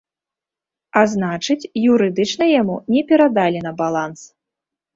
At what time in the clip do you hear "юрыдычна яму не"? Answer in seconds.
1.97-3.05